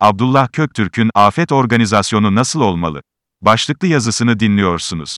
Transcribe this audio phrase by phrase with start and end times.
[0.00, 3.02] Abdullah Köktürk'ün Afet Organizasyonu Nasıl Olmalı?
[3.42, 5.16] Başlıklı yazısını dinliyorsunuz.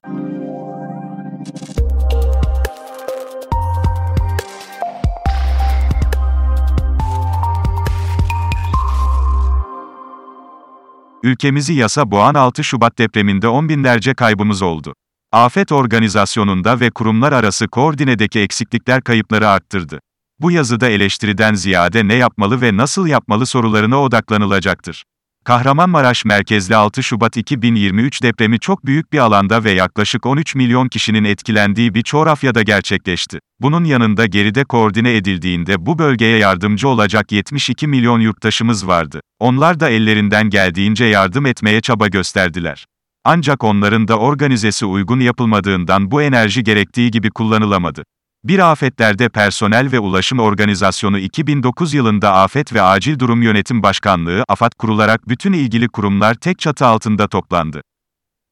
[11.22, 14.94] Ülkemizi yasa boğan 6 Şubat depreminde on binlerce kaybımız oldu.
[15.32, 20.00] Afet organizasyonunda ve kurumlar arası koordinedeki eksiklikler kayıpları arttırdı.
[20.42, 25.04] Bu yazıda eleştiriden ziyade ne yapmalı ve nasıl yapmalı sorularına odaklanılacaktır.
[25.44, 31.24] Kahramanmaraş merkezli 6 Şubat 2023 depremi çok büyük bir alanda ve yaklaşık 13 milyon kişinin
[31.24, 33.38] etkilendiği bir coğrafyada gerçekleşti.
[33.60, 39.20] Bunun yanında geride koordine edildiğinde bu bölgeye yardımcı olacak 72 milyon yurttaşımız vardı.
[39.38, 42.86] Onlar da ellerinden geldiğince yardım etmeye çaba gösterdiler.
[43.24, 48.04] Ancak onların da organizesi uygun yapılmadığından bu enerji gerektiği gibi kullanılamadı.
[48.44, 54.72] Bir afetlerde personel ve ulaşım organizasyonu 2009 yılında Afet ve Acil Durum Yönetim Başkanlığı AFAD
[54.78, 57.82] kurularak bütün ilgili kurumlar tek çatı altında toplandı.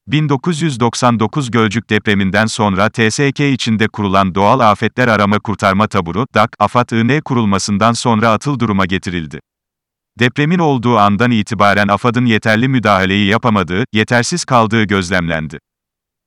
[0.07, 7.93] 1999 Gölcük depreminden sonra TSK içinde kurulan Doğal Afetler Arama Kurtarma Taburu, DAK, AFAD-IN kurulmasından
[7.93, 9.39] sonra atıl duruma getirildi.
[10.19, 15.59] Depremin olduğu andan itibaren AFAD'ın yeterli müdahaleyi yapamadığı, yetersiz kaldığı gözlemlendi.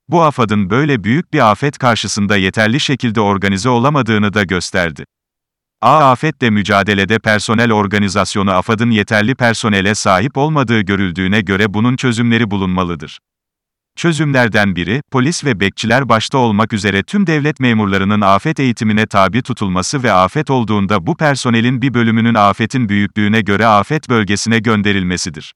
[0.09, 5.05] Bu AFAD'ın böyle büyük bir afet karşısında yeterli şekilde organize olamadığını da gösterdi.
[5.83, 13.19] A afetle mücadelede personel organizasyonu AFAD'ın yeterli personele sahip olmadığı görüldüğüne göre bunun çözümleri bulunmalıdır.
[13.97, 20.03] Çözümlerden biri, polis ve bekçiler başta olmak üzere tüm devlet memurlarının afet eğitimine tabi tutulması
[20.03, 25.55] ve afet olduğunda bu personelin bir bölümünün afetin büyüklüğüne göre afet bölgesine gönderilmesidir.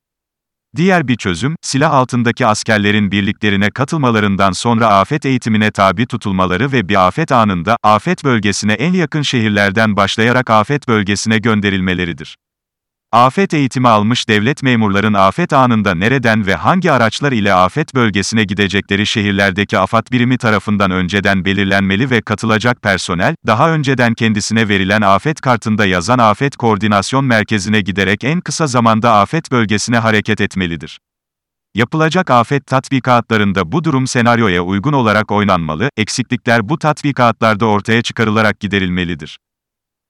[0.76, 7.06] Diğer bir çözüm, silah altındaki askerlerin birliklerine katılmalarından sonra afet eğitimine tabi tutulmaları ve bir
[7.06, 12.36] afet anında, afet bölgesine en yakın şehirlerden başlayarak afet bölgesine gönderilmeleridir.
[13.12, 19.06] Afet eğitimi almış devlet memurların afet anında nereden ve hangi araçlar ile afet bölgesine gidecekleri
[19.06, 25.86] şehirlerdeki AFAD birimi tarafından önceden belirlenmeli ve katılacak personel, daha önceden kendisine verilen afet kartında
[25.86, 30.98] yazan afet koordinasyon merkezine giderek en kısa zamanda afet bölgesine hareket etmelidir.
[31.74, 39.38] Yapılacak afet tatbikatlarında bu durum senaryoya uygun olarak oynanmalı, eksiklikler bu tatbikatlarda ortaya çıkarılarak giderilmelidir.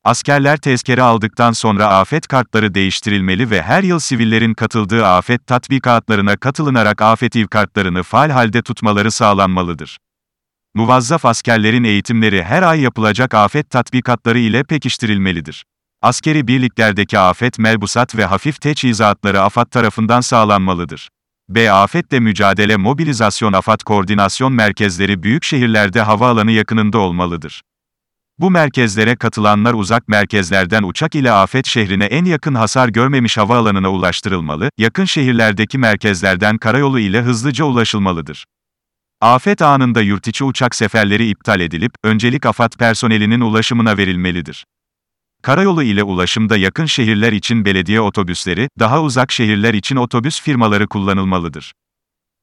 [0.08, 7.02] Askerler tezkere aldıktan sonra afet kartları değiştirilmeli ve her yıl sivillerin katıldığı afet tatbikatlarına katılınarak
[7.02, 9.98] afet kartlarını faal halde tutmaları sağlanmalıdır.
[10.74, 15.64] Muvazzaf askerlerin eğitimleri her ay yapılacak afet tatbikatları ile pekiştirilmelidir.
[16.02, 21.08] Askeri birliklerdeki afet melbusat ve hafif teçhizatları AFAD tarafından sağlanmalıdır.
[21.48, 21.72] B.
[21.72, 27.62] Afetle mücadele mobilizasyon AFAD koordinasyon merkezleri büyük şehirlerde havaalanı yakınında olmalıdır.
[28.40, 34.70] Bu merkezlere katılanlar uzak merkezlerden uçak ile afet şehrine en yakın hasar görmemiş havaalanına ulaştırılmalı,
[34.78, 38.44] yakın şehirlerdeki merkezlerden karayolu ile hızlıca ulaşılmalıdır.
[39.20, 44.64] Afet anında yurtiçi uçak seferleri iptal edilip, öncelik AFAD personelinin ulaşımına verilmelidir.
[45.42, 51.72] Karayolu ile ulaşımda yakın şehirler için belediye otobüsleri, daha uzak şehirler için otobüs firmaları kullanılmalıdır.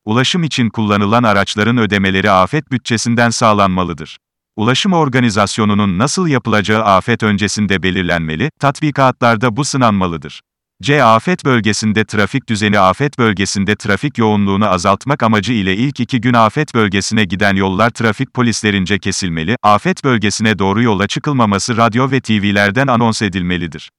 [0.05, 4.17] Ulaşım için kullanılan araçların ödemeleri afet bütçesinden sağlanmalıdır.
[4.55, 10.41] Ulaşım organizasyonunun nasıl yapılacağı afet öncesinde belirlenmeli, tatbikatlarda bu sınanmalıdır.
[10.83, 11.03] C.
[11.03, 16.73] Afet bölgesinde trafik düzeni Afet bölgesinde trafik yoğunluğunu azaltmak amacı ile ilk iki gün afet
[16.75, 23.21] bölgesine giden yollar trafik polislerince kesilmeli, afet bölgesine doğru yola çıkılmaması radyo ve TV'lerden anons
[23.21, 23.89] edilmelidir.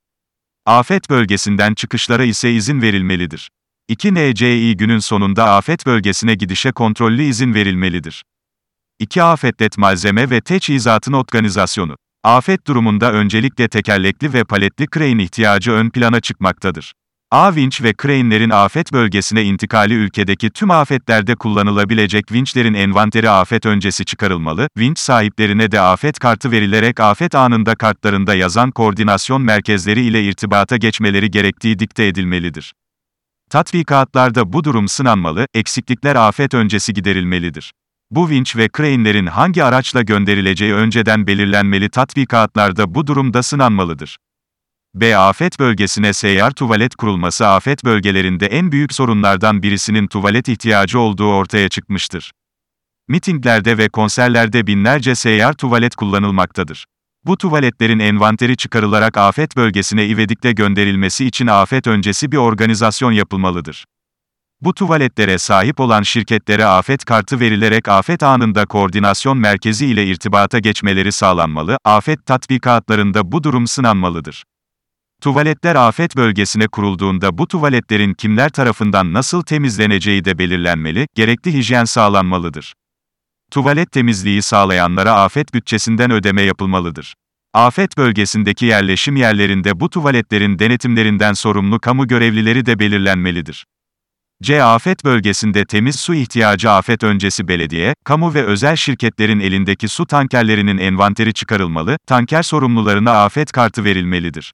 [0.66, 3.50] Afet bölgesinden çıkışlara ise izin verilmelidir.
[3.88, 8.24] 2 NCİ günün sonunda afet bölgesine gidişe kontrollü izin verilmelidir.
[8.98, 9.22] 2.
[9.22, 11.96] Afetlet malzeme ve teçhizatın organizasyonu.
[12.24, 16.92] Afet durumunda öncelikle tekerlekli ve paletli crane ihtiyacı ön plana çıkmaktadır.
[17.30, 24.04] A vinç ve crane'lerin afet bölgesine intikali ülkedeki tüm afetlerde kullanılabilecek vinçlerin envanteri afet öncesi
[24.04, 30.76] çıkarılmalı, vinç sahiplerine de afet kartı verilerek afet anında kartlarında yazan koordinasyon merkezleri ile irtibata
[30.76, 32.74] geçmeleri gerektiği dikte edilmelidir.
[33.50, 37.72] Tatbikatlarda bu durum sınanmalı, eksiklikler afet öncesi giderilmelidir.
[38.10, 44.16] Bu vinç ve crane'lerin hangi araçla gönderileceği önceden belirlenmeli tatbikatlarda bu durumda sınanmalıdır.
[44.94, 45.16] B.
[45.16, 51.68] Afet bölgesine seyyar tuvalet kurulması afet bölgelerinde en büyük sorunlardan birisinin tuvalet ihtiyacı olduğu ortaya
[51.68, 52.32] çıkmıştır.
[53.08, 56.86] Mitinglerde ve konserlerde binlerce seyyar tuvalet kullanılmaktadır.
[57.24, 63.84] Bu tuvaletlerin envanteri çıkarılarak afet bölgesine ivedikle gönderilmesi için afet öncesi bir organizasyon yapılmalıdır.
[64.60, 71.12] Bu tuvaletlere sahip olan şirketlere afet kartı verilerek afet anında koordinasyon merkezi ile irtibata geçmeleri
[71.12, 74.44] sağlanmalı, afet tatbikatlarında bu durum sınanmalıdır.
[75.22, 82.74] Tuvaletler afet bölgesine kurulduğunda bu tuvaletlerin kimler tarafından nasıl temizleneceği de belirlenmeli, gerekli hijyen sağlanmalıdır.
[83.50, 87.14] Tuvalet temizliği sağlayanlara afet bütçesinden ödeme yapılmalıdır.
[87.54, 93.66] Afet bölgesindeki yerleşim yerlerinde bu tuvaletlerin denetimlerinden sorumlu kamu görevlileri de belirlenmelidir.
[94.42, 94.62] C.
[94.62, 100.78] Afet bölgesinde temiz su ihtiyacı afet öncesi belediye, kamu ve özel şirketlerin elindeki su tankerlerinin
[100.78, 104.52] envanteri çıkarılmalı, tanker sorumlularına afet kartı verilmelidir.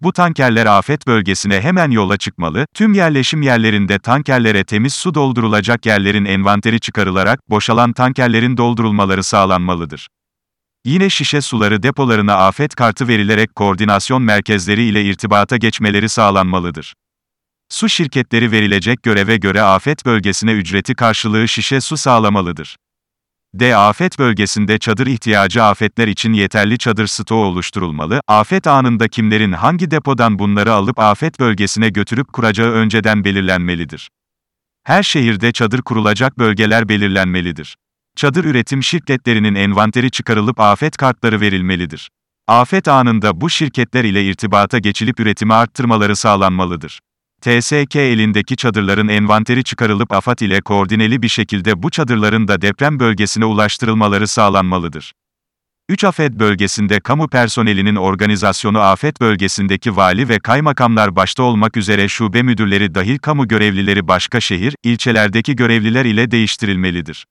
[0.00, 6.24] Bu tankerler afet bölgesine hemen yola çıkmalı, tüm yerleşim yerlerinde tankerlere temiz su doldurulacak yerlerin
[6.24, 10.08] envanteri çıkarılarak, boşalan tankerlerin doldurulmaları sağlanmalıdır.
[10.84, 16.94] Yine şişe suları depolarına afet kartı verilerek koordinasyon merkezleri ile irtibata geçmeleri sağlanmalıdır.
[17.68, 22.76] Su şirketleri verilecek göreve göre afet bölgesine ücreti karşılığı şişe su sağlamalıdır.
[23.54, 23.76] D.
[23.76, 30.38] Afet bölgesinde çadır ihtiyacı afetler için yeterli çadır stoğu oluşturulmalı, afet anında kimlerin hangi depodan
[30.38, 34.08] bunları alıp afet bölgesine götürüp kuracağı önceden belirlenmelidir.
[34.84, 37.76] Her şehirde çadır kurulacak bölgeler belirlenmelidir.
[38.16, 42.10] Çadır üretim şirketlerinin envanteri çıkarılıp afet kartları verilmelidir.
[42.46, 47.00] Afet anında bu şirketler ile irtibata geçilip üretimi arttırmaları sağlanmalıdır.
[47.40, 53.44] TSK elindeki çadırların envanteri çıkarılıp AFAD ile koordineli bir şekilde bu çadırların da deprem bölgesine
[53.44, 55.12] ulaştırılmaları sağlanmalıdır.
[55.88, 62.42] 3 afet bölgesinde kamu personelinin organizasyonu afet bölgesindeki vali ve kaymakamlar başta olmak üzere şube
[62.42, 67.26] müdürleri dahil kamu görevlileri başka şehir, ilçelerdeki görevliler ile değiştirilmelidir.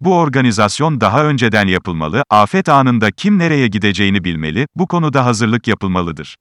[0.00, 6.36] Bu organizasyon daha önceden yapılmalı, afet anında kim nereye gideceğini bilmeli, bu konuda hazırlık yapılmalıdır.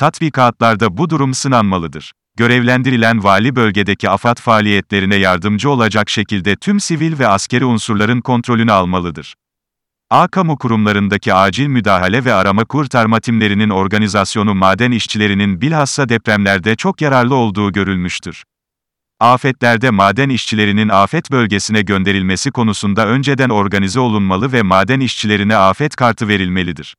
[0.00, 2.12] Tatbikatlarda bu durum sınanmalıdır.
[2.36, 9.34] Görevlendirilen vali bölgedeki AFAD faaliyetlerine yardımcı olacak şekilde tüm sivil ve askeri unsurların kontrolünü almalıdır.
[10.10, 17.00] A kamu kurumlarındaki acil müdahale ve arama kurtarma timlerinin organizasyonu maden işçilerinin bilhassa depremlerde çok
[17.00, 18.44] yararlı olduğu görülmüştür.
[19.20, 26.28] Afetlerde maden işçilerinin afet bölgesine gönderilmesi konusunda önceden organize olunmalı ve maden işçilerine afet kartı
[26.28, 26.94] verilmelidir.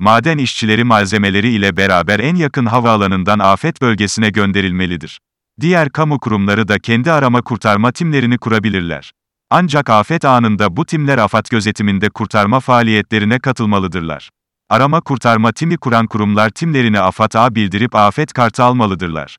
[0.00, 5.20] Maden işçileri malzemeleri ile beraber en yakın havaalanından afet bölgesine gönderilmelidir.
[5.60, 9.12] Diğer kamu kurumları da kendi arama kurtarma timlerini kurabilirler.
[9.50, 14.30] Ancak afet anında bu timler AFAD gözetiminde kurtarma faaliyetlerine katılmalıdırlar.
[14.70, 19.36] Arama kurtarma timi kuran kurumlar timlerini AFAD'a bildirip afet kartı almalıdırlar.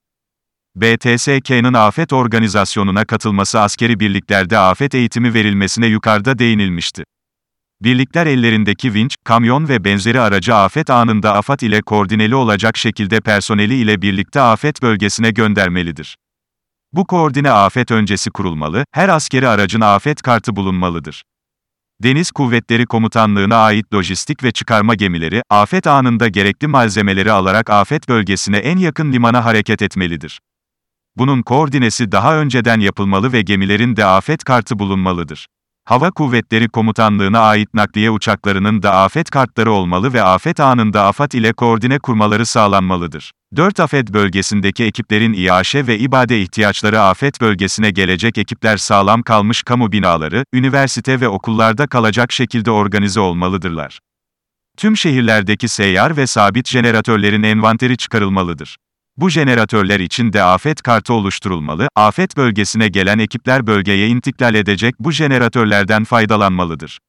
[0.75, 7.03] BTSK'nın afet organizasyonuna katılması askeri birliklerde afet eğitimi verilmesine yukarıda değinilmişti.
[7.81, 13.75] Birlikler ellerindeki vinç, kamyon ve benzeri aracı afet anında AFAD ile koordineli olacak şekilde personeli
[13.75, 16.17] ile birlikte afet bölgesine göndermelidir.
[16.93, 21.23] Bu koordine afet öncesi kurulmalı, her askeri aracın afet kartı bulunmalıdır.
[22.03, 28.57] Deniz Kuvvetleri Komutanlığı'na ait lojistik ve çıkarma gemileri, afet anında gerekli malzemeleri alarak afet bölgesine
[28.57, 30.39] en yakın limana hareket etmelidir.
[31.17, 35.47] Bunun koordinesi daha önceden yapılmalı ve gemilerin de afet kartı bulunmalıdır.
[35.89, 41.53] Hava Kuvvetleri Komutanlığı'na ait nakliye uçaklarının da afet kartları olmalı ve afet anında AFAD ile
[41.53, 43.31] koordine kurmaları sağlanmalıdır.
[43.56, 49.91] 4 afet bölgesindeki ekiplerin iaşe ve ibade ihtiyaçları afet bölgesine gelecek ekipler sağlam kalmış kamu
[49.91, 54.00] binaları, üniversite ve okullarda kalacak şekilde organize olmalıdırlar.
[54.77, 58.77] Tüm şehirlerdeki seyyar ve sabit jeneratörlerin envanteri çıkarılmalıdır.
[59.21, 65.12] Bu jeneratörler için de afet kartı oluşturulmalı, afet bölgesine gelen ekipler bölgeye intikal edecek bu
[65.12, 67.00] jeneratörlerden faydalanmalıdır.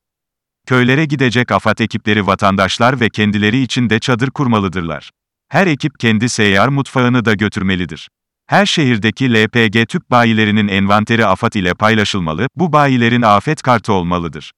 [0.66, 5.10] Köylere gidecek AFAD ekipleri vatandaşlar ve kendileri için de çadır kurmalıdırlar.
[5.48, 8.08] Her ekip kendi seyyar mutfağını da götürmelidir.
[8.46, 14.52] Her şehirdeki LPG tüp bayilerinin envanteri AFAD ile paylaşılmalı, bu bayilerin afet kartı olmalıdır.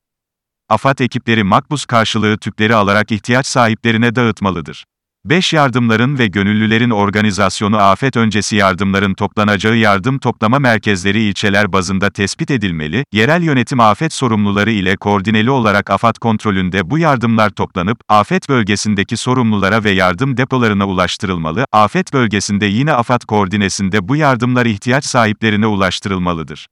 [0.69, 4.85] AFAD ekipleri makbuz karşılığı tüpleri alarak ihtiyaç sahiplerine dağıtmalıdır.
[5.25, 12.51] 5 yardımların ve gönüllülerin organizasyonu afet öncesi yardımların toplanacağı yardım toplama merkezleri ilçeler bazında tespit
[12.51, 19.17] edilmeli, yerel yönetim afet sorumluları ile koordineli olarak AFAD kontrolünde bu yardımlar toplanıp, afet bölgesindeki
[19.17, 26.67] sorumlulara ve yardım depolarına ulaştırılmalı, afet bölgesinde yine AFAD koordinesinde bu yardımlar ihtiyaç sahiplerine ulaştırılmalıdır.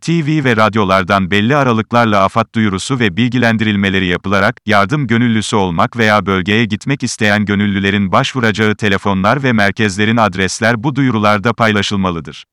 [0.00, 6.64] TV ve radyolardan belli aralıklarla AFAD duyurusu ve bilgilendirilmeleri yapılarak, yardım gönüllüsü olmak veya bölgeye
[6.64, 12.44] gitmek isteyen gönüllülerin başvuracağı telefonlar ve merkezlerin adresler bu duyurularda paylaşılmalıdır.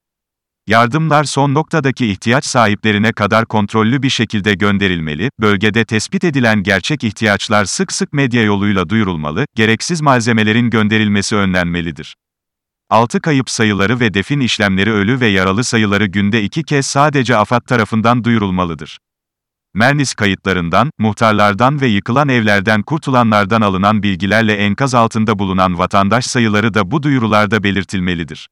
[0.68, 7.66] Yardımlar son noktadaki ihtiyaç sahiplerine kadar kontrollü bir şekilde gönderilmeli, bölgede tespit edilen gerçek ihtiyaçlar
[7.66, 12.16] sık sık medya yoluyla duyurulmalı, gereksiz malzemelerin gönderilmesi önlenmelidir.
[12.89, 17.62] 6 kayıp sayıları ve defin işlemleri ölü ve yaralı sayıları günde iki kez sadece AFAD
[17.62, 18.98] tarafından duyurulmalıdır.
[19.74, 26.91] Mernis kayıtlarından, muhtarlardan ve yıkılan evlerden kurtulanlardan alınan bilgilerle enkaz altında bulunan vatandaş sayıları da
[26.91, 28.50] bu duyurularda belirtilmelidir.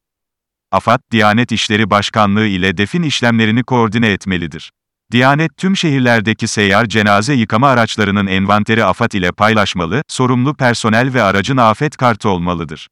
[0.72, 4.72] AFAD, Diyanet İşleri Başkanlığı ile defin işlemlerini koordine etmelidir.
[5.12, 11.58] Diyanet tüm şehirlerdeki seyyar cenaze yıkama araçlarının envanteri AFAD ile paylaşmalı, sorumlu personel ve aracın
[11.58, 12.88] afet kartı olmalıdır.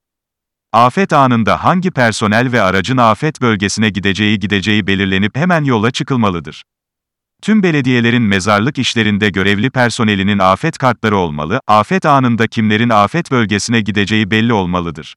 [0.74, 6.63] Afet anında hangi personel ve aracın afet bölgesine gideceği gideceği belirlenip hemen yola çıkılmalıdır.
[7.42, 14.32] Tüm belediyelerin mezarlık işlerinde görevli personelinin afet kartları olmalı, afet anında kimlerin afet bölgesine gideceği
[14.32, 15.15] belli olmalıdır.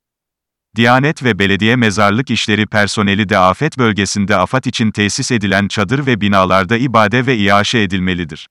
[0.76, 6.20] Diyanet ve belediye mezarlık işleri personeli de afet bölgesinde AFAD için tesis edilen çadır ve
[6.20, 8.48] binalarda ibade ve iaşe edilmelidir.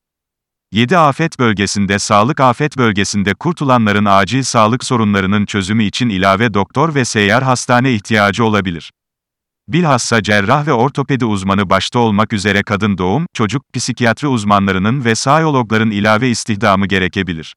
[0.76, 7.06] 7 afet bölgesinde sağlık afet bölgesinde kurtulanların acil sağlık sorunlarının çözümü için ilave doktor ve
[7.06, 8.92] seyyar hastane ihtiyacı olabilir.
[9.68, 15.92] Bilhassa cerrah ve ortopedi uzmanı başta olmak üzere kadın doğum, çocuk, psikiyatri uzmanlarının ve sağyologların
[15.92, 17.56] ilave istihdamı gerekebilir.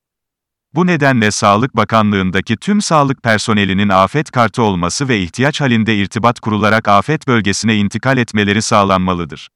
[0.74, 6.88] Bu nedenle Sağlık Bakanlığındaki tüm sağlık personelinin afet kartı olması ve ihtiyaç halinde irtibat kurularak
[6.88, 9.48] afet bölgesine intikal etmeleri sağlanmalıdır.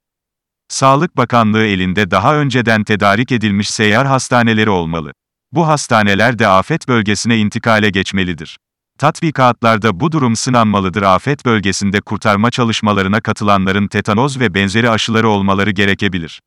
[0.73, 5.11] Sağlık Bakanlığı elinde daha önceden tedarik edilmiş seyyar hastaneleri olmalı.
[5.51, 8.57] Bu hastaneler de afet bölgesine intikale geçmelidir.
[8.99, 11.01] Tatbikatlarda bu durum sınanmalıdır.
[11.01, 16.41] Afet bölgesinde kurtarma çalışmalarına katılanların tetanoz ve benzeri aşıları olmaları gerekebilir.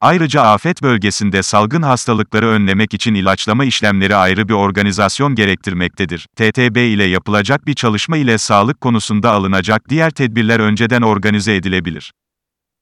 [0.00, 6.26] Ayrıca afet bölgesinde salgın hastalıkları önlemek için ilaçlama işlemleri ayrı bir organizasyon gerektirmektedir.
[6.36, 12.12] TTB ile yapılacak bir çalışma ile sağlık konusunda alınacak diğer tedbirler önceden organize edilebilir.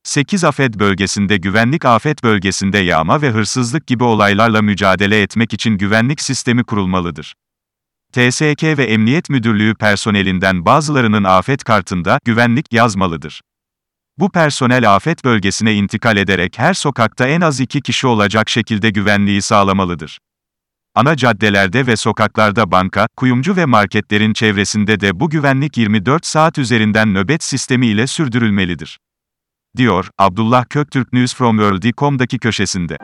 [0.06, 6.20] 8 afet bölgesinde güvenlik afet bölgesinde yağma ve hırsızlık gibi olaylarla mücadele etmek için güvenlik
[6.20, 7.34] sistemi kurulmalıdır.
[8.12, 13.40] TSK ve Emniyet Müdürlüğü personelinden bazılarının afet kartında güvenlik yazmalıdır.
[14.18, 19.42] Bu personel afet bölgesine intikal ederek her sokakta en az iki kişi olacak şekilde güvenliği
[19.42, 20.18] sağlamalıdır.
[20.94, 27.14] Ana caddelerde ve sokaklarda banka, kuyumcu ve marketlerin çevresinde de bu güvenlik 24 saat üzerinden
[27.14, 28.98] nöbet sistemi ile sürdürülmelidir.
[29.76, 32.96] Diyor, Abdullah Köktürk News from World.com'daki köşesinde.